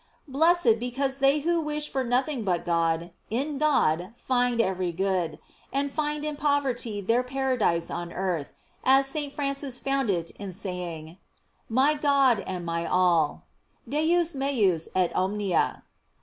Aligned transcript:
"f 0.21 0.27
Blessed, 0.29 0.79
be 0.79 0.89
cause 0.89 1.19
they 1.19 1.41
who 1.41 1.61
wish 1.61 1.87
for 1.87 2.03
nothing 2.03 2.43
but 2.43 2.65
God, 2.65 3.11
in 3.29 3.59
God 3.59 4.13
find 4.15 4.59
every 4.59 4.91
good, 4.91 5.37
and 5.71 5.91
find 5.91 6.25
in 6.25 6.35
poverty 6.37 7.01
their 7.01 7.21
paradise 7.21 7.91
on 7.91 8.11
earth, 8.11 8.51
as 8.83 9.05
St. 9.05 9.31
Francis 9.31 9.77
found 9.77 10.09
it 10.09 10.31
in 10.39 10.53
say 10.53 10.95
ing: 10.97 11.17
My 11.69 11.93
God 11.93 12.39
and 12.47 12.65
my 12.65 12.83
all: 12.87 13.43
"Deus 13.87 14.33
meus 14.33 14.89
et 14.95 15.13
omnia." 15.15 15.83